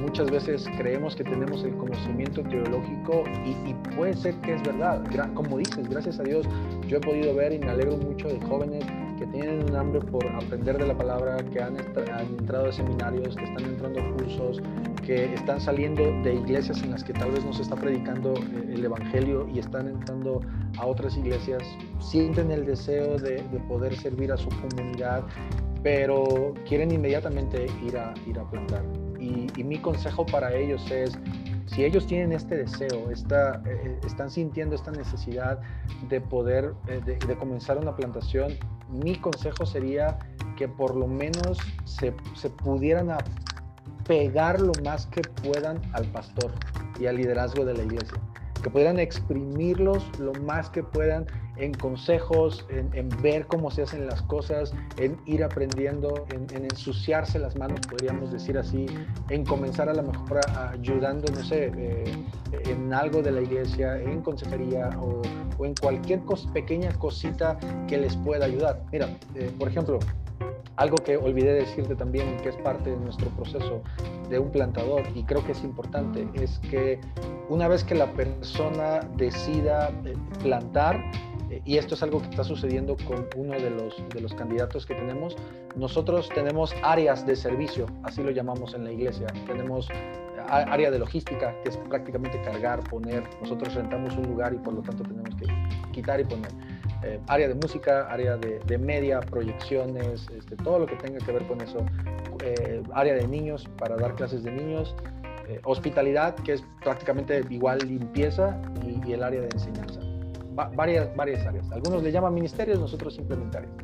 [0.00, 5.02] Muchas veces creemos que tenemos el conocimiento teológico y, puede ser que es verdad.
[5.34, 6.46] Como dices, gracias a Dios
[6.86, 8.84] yo he podido ver y me alegro mucho de jóvenes
[9.18, 11.76] que tienen un hambre por aprender de la palabra, que han,
[12.38, 14.62] entrado a seminarios, que están entrando a cursos,
[15.04, 18.74] que están saliendo de iglesias en las que tal vez no se está predicando eh,
[18.74, 20.40] el Evangelio y están entrando
[20.78, 21.62] a otras iglesias,
[21.98, 25.24] sienten el deseo de, poder servir a su comunidad,
[25.82, 28.84] pero quieren inmediatamente ir a, ir a plantar.
[29.56, 31.18] Y, mi consejo para ellos es,
[31.66, 35.60] si ellos tienen este deseo, esta, eh, están sintiendo esta necesidad
[36.08, 38.52] de poder, eh, de, comenzar una plantación,
[38.88, 40.18] mi consejo sería
[40.56, 43.08] que por lo menos se, se pudieran
[44.06, 46.52] pegar lo más que puedan al pastor
[47.00, 48.18] y al liderazgo de la iglesia.
[48.62, 54.22] Que pudieran exprimirlos lo más que puedan en consejos, en, ver cómo se hacen las
[54.22, 58.86] cosas, en ir aprendiendo, en, ensuciarse las manos, podríamos decir así,
[59.30, 60.40] en comenzar a lo mejor
[60.72, 62.04] ayudando, no sé, eh,
[62.66, 65.22] en algo de la iglesia, en consejería o,
[65.64, 66.20] en cualquier
[66.52, 68.82] pequeña cosita que les pueda ayudar.
[68.92, 69.98] Mira, eh, por ejemplo,
[70.76, 73.82] algo que olvidé decirte también, que es parte de nuestro proceso
[74.28, 77.00] de un plantador y creo que es importante, es que
[77.48, 80.96] una vez que la persona decida eh, plantar,
[81.50, 84.84] eh, y esto es algo que está sucediendo con uno de los, de los candidatos
[84.84, 85.36] que tenemos,
[85.76, 89.26] nosotros tenemos áreas de servicio, así lo llamamos en la iglesia.
[89.46, 89.88] Tenemos
[90.48, 93.24] área de logística, que es prácticamente cargar, poner.
[93.40, 95.46] Nosotros rentamos un lugar y por lo tanto tenemos que
[95.92, 96.50] quitar y poner.
[97.02, 101.46] Eh, área de música, área de, media, proyecciones, este, todo lo que tenga que ver
[101.46, 101.84] con eso,
[102.42, 104.94] eh, área de niños para dar clases de niños,
[105.48, 110.00] eh, hospitalidad, que es prácticamente igual limpieza, y, el área de enseñanza.
[110.74, 111.70] varias, varias áreas.
[111.70, 113.74] Algunos le llaman ministerios, nosotros simplemente áreas.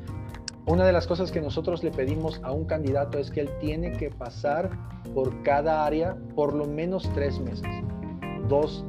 [0.64, 3.92] Una de las cosas que nosotros le pedimos a un candidato es que él tiene
[3.92, 4.70] que pasar
[5.12, 7.68] por cada área por lo menos tres meses.
[8.48, 8.84] Dos,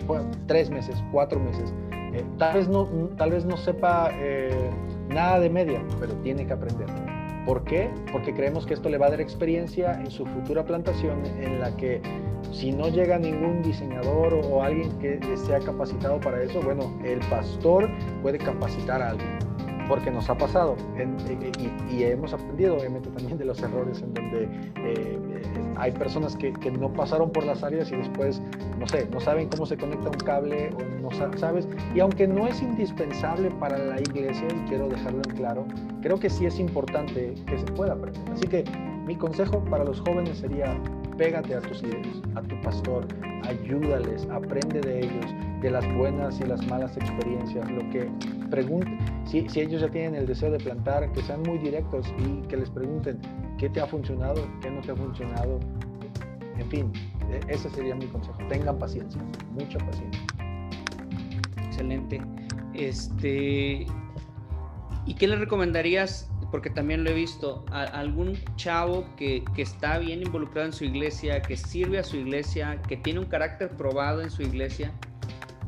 [0.48, 1.74] tres meses, cuatro meses
[2.14, 2.86] eh, tal, vez no,
[3.18, 4.70] tal vez no sepa eh,
[5.10, 6.88] nada de media, pero tiene que aprender.
[7.46, 7.90] ¿Por qué?
[8.12, 11.76] Porque creemos que esto le va a dar experiencia en su futura plantación en la
[11.76, 12.02] que
[12.52, 17.90] si no llega ningún diseñador o alguien que sea capacitado para eso, bueno, el pastor
[18.22, 19.40] puede capacitar a alguien
[19.88, 20.76] porque nos ha pasado
[21.92, 25.20] y, hemos aprendido obviamente también de los errores en donde eh,
[25.78, 28.42] hay personas que, no pasaron por las áreas y después,
[28.80, 31.68] no sé, no saben cómo se conecta un cable o no sabes.
[31.96, 35.66] Y aunque no es indispensable para la iglesia, y quiero dejarlo en claro,
[36.02, 38.22] creo que sí es importante que se pueda aprender.
[38.32, 38.64] Así que
[39.06, 40.78] mi consejo para los jóvenes sería,
[41.18, 43.06] pégate a tus líderes, a tu pastor,
[43.48, 45.26] ayúdales, aprende de ellos,
[45.62, 48.10] de las buenas y las malas experiencias, lo que
[48.50, 52.48] pregunten, si, si ellos ya tienen el deseo de plantar, que sean muy directos y
[52.48, 53.20] que les pregunten
[53.64, 55.58] qué te ha funcionado, qué no te ha funcionado,
[56.58, 56.92] en fin,
[57.32, 59.22] e, ese sería mi consejo, tengan paciencia,
[59.52, 60.22] mucha paciencia.
[61.68, 62.20] Excelente.
[62.74, 63.86] Este,
[65.06, 69.98] ¿Y qué le recomendarías porque también lo he visto, a, algún chavo que, que, está
[69.98, 74.22] bien involucrado en su iglesia, que sirve a su iglesia, que tiene un carácter probado
[74.22, 74.92] en su iglesia.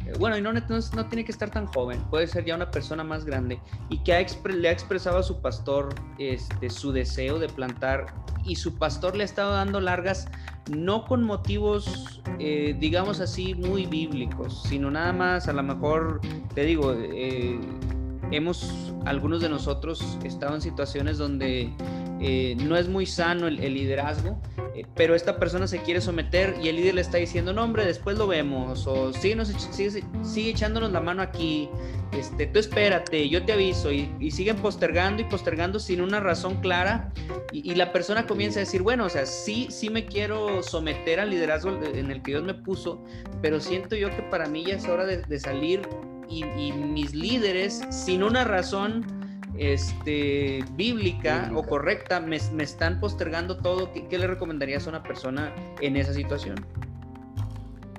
[0.05, 0.61] Eh, bueno, y no, no,
[1.07, 4.69] tiene que estar tan joven, puede ser ya una persona más grande y que le
[4.69, 8.13] ha expresado a su pastor este, su deseo de plantar
[8.45, 10.27] y su pastor le ha estado dando largas,
[10.69, 16.21] no con motivos, eh, digamos así, muy bíblicos, sino nada más, a lo mejor,
[16.53, 17.59] te digo, eh,
[18.31, 21.73] hemos, algunos de nosotros, estado en situaciones donde
[22.21, 24.39] eh, no es muy sano el, liderazgo,
[24.75, 27.85] eh, pero esta persona se quiere someter y el líder le está diciendo, no hombre,
[27.85, 29.43] después lo vemos, o sigue,
[30.23, 31.69] sigue, echándonos la mano aquí,
[32.11, 37.11] este, tú espérate, yo te aviso, y, siguen postergando y postergando sin una razón clara,
[37.51, 41.29] y, la persona comienza a decir, bueno, o sea, sí, sí me quiero someter al
[41.29, 43.03] liderazgo en el que Dios me puso,
[43.41, 45.81] pero siento yo que para mí ya es hora de salir
[46.29, 49.24] y, mis líderes, sin una razón
[49.57, 55.97] este, bíblica, o correcta, me, están postergando todo, ¿Qué, le recomendarías a una persona en
[55.97, 56.65] esa situación?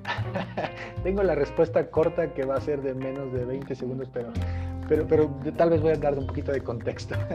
[1.03, 4.31] Tengo la respuesta corta que va a ser de menos de 20 segundos, pero
[4.87, 7.15] pero, pero tal vez voy a dar un poquito de contexto.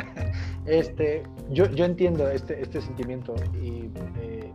[0.64, 4.52] Este, yo, yo entiendo este, este sentimiento y eh,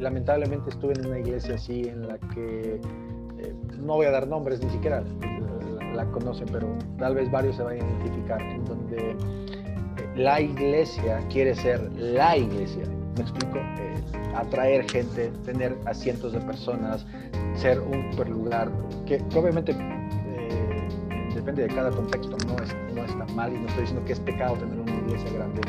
[0.00, 2.80] lamentablemente estuve en una iglesia así en la que
[3.38, 5.04] eh, no voy a dar nombres, ni siquiera
[5.92, 9.16] la, conocen, pero tal vez varios se van a identificar, en donde eh,
[10.16, 12.84] la iglesia quiere ser la iglesia.
[13.16, 13.58] ¿Me explico?
[14.34, 17.06] atraer gente, tener asientos de personas,
[17.54, 18.70] ser un super lugar,
[19.06, 20.88] que, obviamente eh,
[21.34, 24.20] depende de cada contexto, no, es, no está mal y no estoy diciendo que es
[24.20, 25.60] pecado tener una iglesia grande.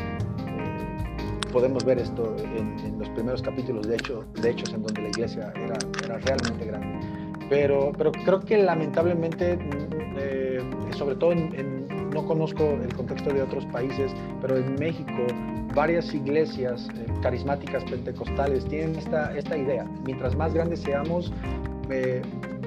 [0.46, 5.08] Eh, podemos ver esto en, los primeros capítulos de, hecho, de Hechos, en donde la
[5.08, 7.06] iglesia era, era realmente grande.
[7.50, 9.58] Pero, pero creo que lamentablemente, eh,
[10.94, 15.26] sobre todo en, no conozco el contexto de otros países, pero en México
[15.74, 16.88] varias iglesias
[17.22, 19.84] carismáticas pentecostales tienen esta, esta idea.
[20.04, 21.32] Mientras más grandes seamos,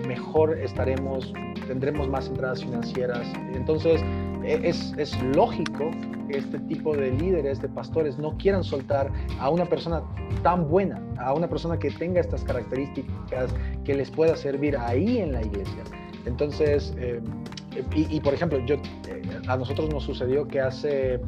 [0.07, 1.33] mejor estaremos,
[1.67, 3.27] tendremos más entradas financieras.
[3.53, 4.01] Entonces,
[4.43, 5.91] e, es, es, lógico
[6.29, 10.03] que este tipo de líderes, de pastores, no quieran soltar a una persona
[10.43, 15.33] tan buena, a una persona que tenga estas características, que les pueda servir ahí en
[15.33, 15.83] la iglesia.
[16.25, 17.21] Entonces, eh,
[17.93, 18.75] y, por ejemplo, yo,
[19.07, 21.19] eh, a nosotros nos sucedió que hace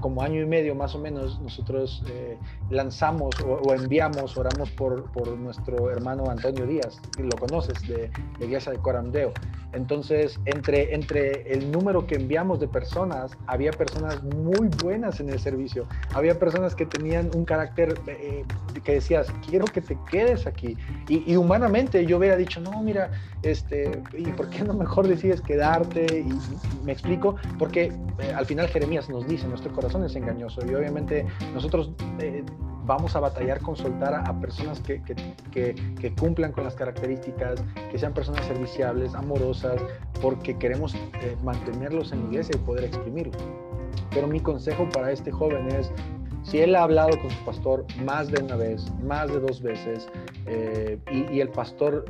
[0.00, 2.36] como año y medio más o menos, nosotros eh,
[2.70, 8.72] lanzamos o, enviamos, oramos por, por, nuestro hermano Antonio Díaz, lo conoces, de la iglesia
[8.72, 9.32] de Coramdeo.
[9.76, 15.38] Entonces, entre, entre el número que enviamos de personas, había personas muy buenas en el
[15.38, 18.44] servicio, había personas que tenían un carácter eh,
[18.82, 20.78] que decías, quiero que te quedes aquí.
[21.08, 23.10] Y, humanamente yo hubiera dicho, no, mira,
[23.42, 26.06] este, ¿y por qué no mejor decides quedarte?
[26.20, 30.74] Y, me explico, porque eh, al final Jeremías nos dice, nuestro corazón es engañoso y
[30.74, 31.92] obviamente nosotros...
[32.18, 32.44] Eh,
[32.86, 35.02] vamos a batallar con soltar a, personas que,
[35.50, 39.82] que, cumplan con las características, que sean personas serviciables, amorosas,
[40.22, 43.42] porque queremos eh, mantenerlos en la iglesia y poder exprimirlos.
[44.10, 45.90] Pero mi consejo para este joven es,
[46.44, 50.08] si él ha hablado con su pastor más de una vez, más de dos veces,
[50.46, 52.04] eh, y, el pastor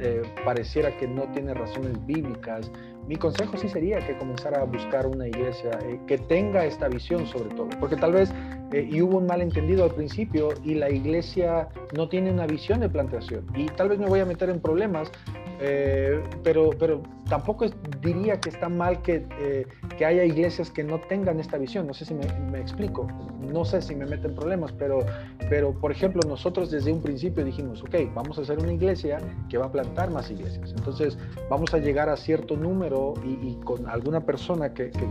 [0.44, 2.70] pareciera que no tiene razones bíblicas,
[3.08, 7.50] mi consejo sí sería que comenzara a buscar una iglesia que tenga esta visión sobre
[7.54, 8.32] todo, porque tal vez
[8.72, 13.46] eh, hubo un malentendido al principio y la iglesia no tiene una visión de plantación.
[13.54, 15.12] Y tal vez me voy a meter en problemas,
[15.60, 17.64] eh, pero, pero tampoco
[18.06, 19.66] diría que está mal que, eh,
[19.98, 21.86] que, haya iglesias que no tengan esta visión.
[21.86, 22.24] No sé si me,
[22.58, 23.06] explico,
[23.40, 25.00] no sé si me meten problemas, pero,
[25.50, 29.58] pero por ejemplo nosotros desde un principio dijimos, ok, vamos a hacer una iglesia que
[29.58, 30.72] va a plantar más iglesias.
[30.76, 31.18] Entonces
[31.50, 35.06] vamos a llegar a cierto número y, con alguna persona que, que,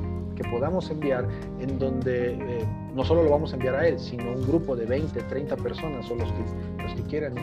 [0.51, 1.27] podamos enviar
[1.59, 5.21] en donde no solo lo vamos a enviar a él, sino un grupo de 20,
[5.23, 7.33] 30 personas o los que, los que quieran.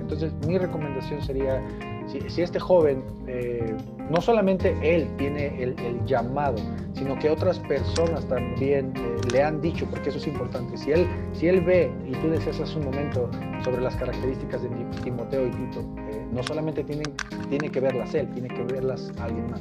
[0.00, 1.62] Entonces mi recomendación sería
[2.10, 3.74] si, este joven, eh,
[4.10, 6.56] no solamente él tiene el, llamado,
[6.94, 11.06] sino que otras personas también eh, le han dicho, porque eso es importante, si él,
[11.32, 13.30] si él ve, y tú decías hace un momento
[13.62, 14.68] sobre las características de
[15.04, 17.04] Timoteo y Tito, eh, no solamente tiene,
[17.48, 19.60] tiene que verlas él, tiene que verlas alguien más.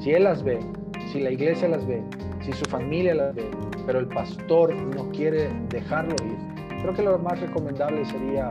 [0.00, 0.58] Si él las ve,
[1.12, 2.02] si la iglesia las ve,
[2.44, 3.48] si su familia las ve,
[3.86, 6.36] pero el pastor no quiere dejarlo ir,
[6.82, 8.50] creo que lo más recomendable sería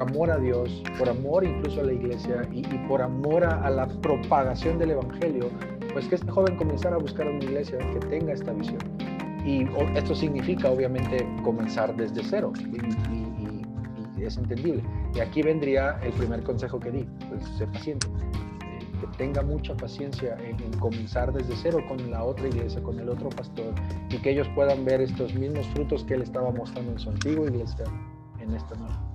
[0.00, 4.78] amor a Dios, por amor incluso a la iglesia y, por amor a, la propagación
[4.78, 5.50] del Evangelio,
[5.92, 8.78] pues que este joven comenzara a buscar una iglesia que tenga esta visión.
[9.44, 14.82] Y esto significa obviamente comenzar desde cero y, es entendible.
[15.14, 19.76] Y aquí vendría el primer consejo que di, pues ser paciente eh, que tenga mucha
[19.76, 23.74] paciencia en, en, comenzar desde cero con la otra iglesia, con el otro pastor,
[24.08, 27.44] y que ellos puedan ver estos mismos frutos que él estaba mostrando en su antigua
[27.44, 27.84] iglesia
[28.40, 29.13] en esta nueva.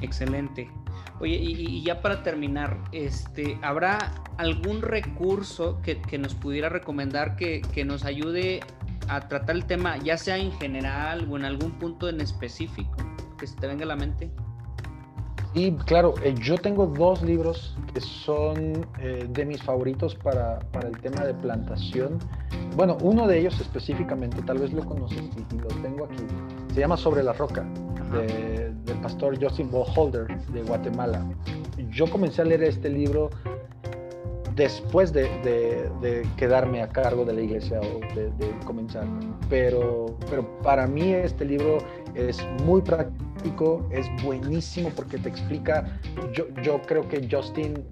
[0.00, 0.70] Excelente.
[1.18, 8.04] Oye, y, ya para terminar, este, ¿habrá algún recurso que, nos pudiera recomendar que, nos
[8.04, 8.60] ayude
[9.08, 12.96] a tratar el tema, ya sea en general o en algún punto en específico,
[13.38, 14.30] que se te venga a la mente?
[15.56, 20.86] Sí, claro, eh, yo tengo dos libros que son eh, de mis favoritos para, para,
[20.86, 22.18] el tema de plantación.
[22.76, 26.22] Bueno, uno de ellos específicamente, tal vez lo conoces y, lo tengo aquí,
[26.74, 27.64] se llama Sobre la Roca,
[28.12, 31.24] de, del pastor Joseph Holder de Guatemala.
[31.88, 33.30] Yo comencé a leer este libro
[34.56, 35.22] después de,
[36.02, 39.06] de, quedarme a cargo de la iglesia o de, comenzar.
[39.48, 41.78] Pero, pero para mí este libro
[42.16, 45.98] es muy práctico, es buenísimo porque te explica,
[46.32, 47.84] yo, yo creo que Justin,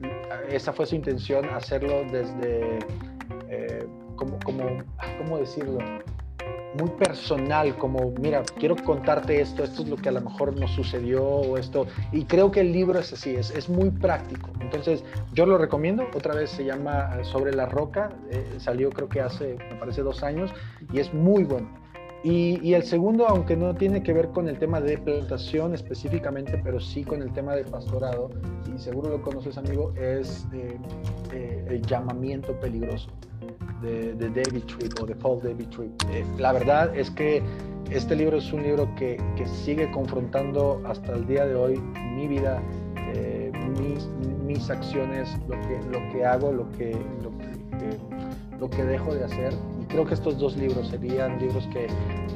[0.48, 2.78] esa fue su intención, hacerlo desde,
[3.48, 4.64] eh, como, como,
[5.18, 5.78] ¿cómo decirlo?
[6.80, 10.72] muy personal, como, mira, quiero contarte esto, esto es lo que a lo mejor nos
[10.72, 14.50] sucedió o esto, y creo que el libro es así, es, es muy práctico.
[14.60, 19.20] Entonces, yo lo recomiendo, otra vez se llama Sobre la Roca, eh, salió creo que
[19.20, 20.50] hace, me parece, dos años,
[20.92, 21.68] y es muy bueno.
[22.24, 26.80] Y, el segundo, aunque no tiene que ver con el tema de plantación específicamente, pero
[26.80, 28.30] sí con el tema de pastorado,
[28.74, 30.78] y seguro lo conoces amigo, es eh,
[31.34, 33.10] eh, el llamamiento peligroso
[33.82, 35.92] de, David Tripp o de Paul David Tripp.
[36.10, 37.42] Eh, la verdad es que
[37.90, 39.18] este libro es un libro que,
[39.62, 41.78] sigue confrontando hasta el día de hoy
[42.16, 42.62] mi vida,
[44.46, 46.70] mis, acciones, lo que, hago, lo
[48.70, 49.52] que dejo de hacer.
[49.94, 51.86] Creo que estos dos libros serían libros que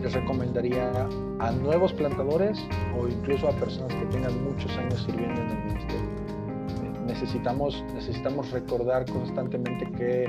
[0.00, 1.08] les recomendaría
[1.40, 2.56] a nuevos plantadores
[2.96, 6.06] o incluso a personas que tengan muchos años sirviendo en el ministerio.
[6.06, 10.26] Eh, necesitamos, necesitamos recordar constantemente que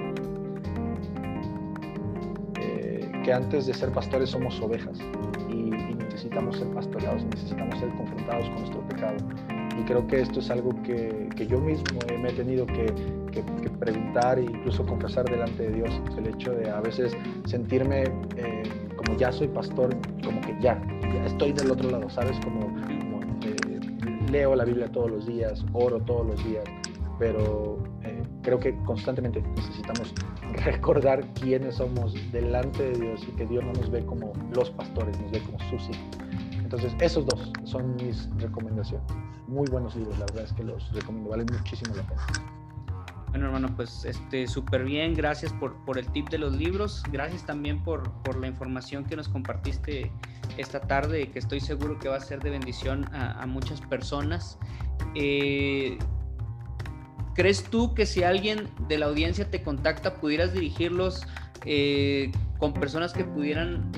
[3.32, 4.98] antes de ser pastores somos ovejas
[5.50, 5.72] y,
[6.10, 9.18] necesitamos ser pastoreados, necesitamos ser confrontados con nuestro pecado.
[9.80, 12.94] Y creo que esto es algo que, que yo mismo me he tenido que,
[13.32, 13.42] que,
[13.80, 16.02] preguntar e incluso confesar delante de Dios.
[16.18, 17.16] El hecho de a veces
[17.46, 18.04] sentirme
[18.36, 18.64] eh,
[18.98, 22.38] como ya soy pastor, como que ya, ya estoy del otro lado, ¿sabes?
[22.44, 22.76] Como,
[23.46, 23.80] eh,
[24.30, 26.66] leo la Biblia todos los días, oro todos los días,
[27.18, 30.14] pero eh, creo que constantemente necesitamos
[30.66, 35.18] recordar quiénes somos delante de Dios y que Dios no nos ve como los pastores,
[35.22, 36.18] nos ve como sus hijos.
[36.62, 39.29] Entonces, esos dos son mis recomendaciones.
[39.50, 42.22] Muy buenos libros, la verdad es que los recomiendo, valen muchísimo la pena.
[43.30, 47.46] Bueno, hermano, pues este súper bien, gracias por, por el tip de los libros, gracias
[47.48, 50.12] también por, por la información que nos compartiste
[50.58, 54.60] esta tarde, que estoy seguro que va a ser de bendición a, a muchas personas.
[55.16, 55.98] Eh,
[57.34, 61.26] ¿Crees tú que si alguien de la audiencia te contacta, pudieras dirigirlos
[61.66, 63.92] eh, con personas que pudieran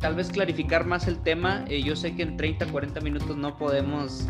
[0.00, 1.64] tal vez clarificar más el tema?
[1.68, 4.26] Eh, yo sé que en 30, 40 minutos no podemos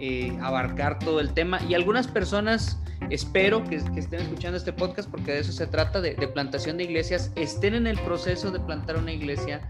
[0.00, 2.78] eh, abarcar todo el tema y algunas personas
[3.10, 7.32] espero que, estén escuchando este podcast porque de eso se trata, de, plantación de iglesias,
[7.36, 9.60] estén en el proceso de plantar una iglesia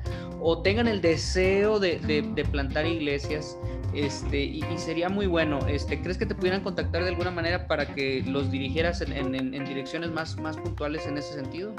[0.41, 3.57] o tengan el deseo de, de plantar iglesias
[3.95, 5.59] este, y, sería muy bueno.
[5.67, 10.11] Este, ¿Crees que te pudieran contactar de alguna manera para que los dirigieras en, direcciones
[10.11, 11.73] más, más puntuales en ese sentido?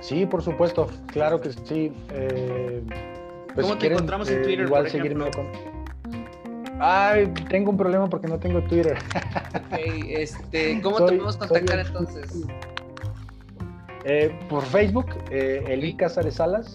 [0.00, 1.92] Sí, por supuesto, claro que sí.
[2.12, 2.82] Eh,
[3.54, 4.66] pues ¿Cómo te encontramos en eh, Twitter?
[4.66, 5.73] igual seguirme con...
[6.80, 8.98] Ay, tengo un problema porque no tengo Twitter.
[10.08, 12.44] este, ¿Cómo te podemos contactar entonces?
[14.04, 16.72] Eh, por Facebook, Eli Cázares Salas,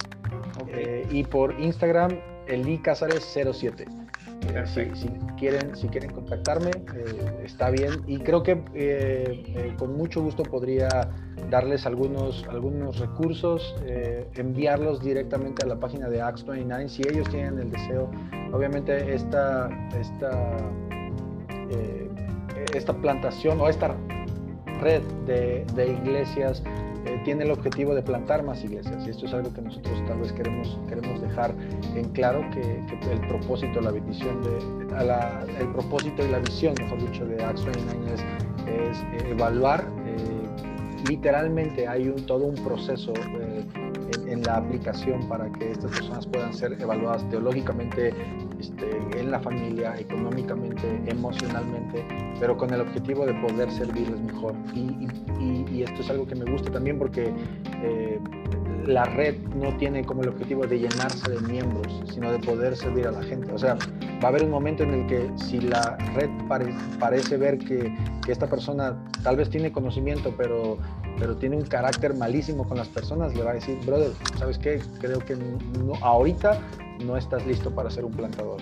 [1.11, 3.23] y por Instagram, Eli Cázares
[3.53, 3.98] 07.
[4.65, 8.01] Si, quieren, si quieren contactarme, eh, está bien.
[8.07, 10.89] Y creo que eh, eh, con mucho gusto podría
[11.49, 13.75] darles algunos, algunos recursos,
[14.35, 18.09] enviarlos directamente a la página de Acts 29 si ellos tienen el deseo.
[18.51, 19.69] Obviamente esta,
[19.99, 20.57] esta,
[22.73, 23.95] esta plantación o esta
[24.81, 26.63] red de, de iglesias
[27.09, 29.05] eh, tiene el objetivo de plantar más iglesias.
[29.05, 31.53] Y esto es algo que nosotros tal vez queremos, queremos dejar
[31.95, 32.61] en claro, que,
[33.11, 37.65] el propósito, la bendición de, la, el propósito y la visión, mejor dicho, de Acts
[37.65, 38.21] 29 es,
[38.93, 39.85] es evaluar.
[40.05, 40.39] Eh,
[41.07, 43.65] literalmente hay un, todo un proceso eh,
[44.27, 48.13] en, la aplicación para que estas personas puedan ser evaluadas teológicamente,
[48.59, 52.05] este, en la familia, económicamente, emocionalmente,
[52.39, 54.53] pero con el objetivo de poder servirles mejor.
[54.73, 55.07] Y,
[55.83, 57.31] esto es algo que me gusta también porque
[57.83, 58.19] eh,
[58.85, 63.07] la red no tiene como el objetivo de llenarse de miembros, sino de poder servir
[63.07, 63.51] a la gente.
[63.53, 63.75] O sea,
[64.23, 66.29] va a haber un momento en el que si la red
[66.99, 67.93] parece ver que,
[68.29, 70.77] esta persona tal vez tiene conocimiento, pero,
[71.17, 74.79] pero tiene un carácter malísimo con las personas, le va a decir, brother, ¿sabes qué?
[74.99, 75.35] Creo que
[76.03, 76.61] ahorita
[77.03, 78.61] no estás listo para ser un plantador.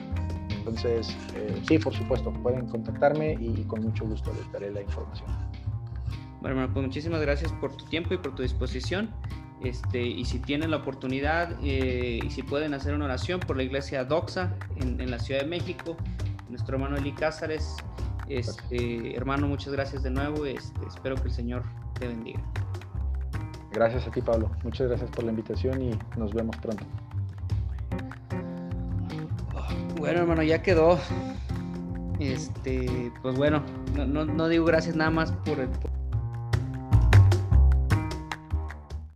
[0.57, 5.27] Entonces, eh, sí, por supuesto, pueden contactarme y con mucho gusto les daré la información.
[6.41, 9.09] Bueno, pues muchísimas gracias por tu tiempo y por tu disposición.
[9.63, 13.63] Este, y si tienen la oportunidad eh, y si pueden hacer una oración por la
[13.63, 15.97] iglesia Doxa en, la Ciudad de México,
[16.47, 17.75] nuestro hermano Eli Cázares,
[18.29, 20.45] este, hermano, muchas gracias de nuevo.
[20.45, 21.63] Este, espero que el Señor
[21.99, 22.39] te bendiga.
[23.71, 24.51] Gracias a ti, Pablo.
[24.63, 26.83] Muchas gracias por la invitación y nos vemos pronto.
[29.97, 30.99] Bueno, hermano, ya quedó.
[32.19, 33.61] Este, pues bueno,
[33.95, 35.59] no, digo gracias nada más por,